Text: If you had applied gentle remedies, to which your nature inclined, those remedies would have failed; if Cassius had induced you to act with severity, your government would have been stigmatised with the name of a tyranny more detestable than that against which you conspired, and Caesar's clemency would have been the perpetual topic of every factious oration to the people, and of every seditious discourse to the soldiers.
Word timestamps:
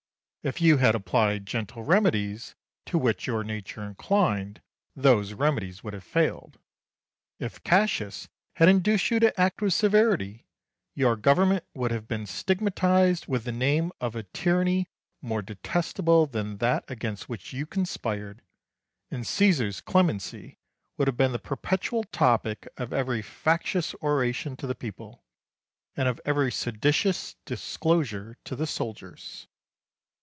If 0.43 0.59
you 0.59 0.77
had 0.77 0.95
applied 0.95 1.45
gentle 1.45 1.83
remedies, 1.83 2.55
to 2.87 2.97
which 2.97 3.27
your 3.27 3.43
nature 3.43 3.83
inclined, 3.83 4.59
those 4.95 5.33
remedies 5.33 5.83
would 5.83 5.93
have 5.93 6.03
failed; 6.03 6.57
if 7.37 7.63
Cassius 7.63 8.27
had 8.55 8.67
induced 8.67 9.11
you 9.11 9.19
to 9.19 9.39
act 9.39 9.61
with 9.61 9.75
severity, 9.75 10.47
your 10.95 11.15
government 11.15 11.65
would 11.75 11.91
have 11.91 12.07
been 12.07 12.25
stigmatised 12.25 13.27
with 13.27 13.43
the 13.43 13.51
name 13.51 13.91
of 14.01 14.15
a 14.15 14.23
tyranny 14.23 14.87
more 15.21 15.43
detestable 15.43 16.25
than 16.25 16.57
that 16.57 16.89
against 16.89 17.29
which 17.29 17.53
you 17.53 17.67
conspired, 17.67 18.41
and 19.11 19.27
Caesar's 19.27 19.79
clemency 19.79 20.57
would 20.97 21.07
have 21.07 21.17
been 21.17 21.33
the 21.33 21.37
perpetual 21.37 22.03
topic 22.05 22.67
of 22.77 22.91
every 22.91 23.21
factious 23.21 23.93
oration 24.01 24.55
to 24.57 24.65
the 24.65 24.73
people, 24.73 25.23
and 25.95 26.07
of 26.09 26.19
every 26.25 26.51
seditious 26.51 27.35
discourse 27.45 28.09
to 28.43 28.55
the 28.55 28.65
soldiers. 28.65 29.45